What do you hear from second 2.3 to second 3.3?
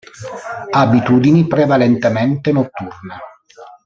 notturne.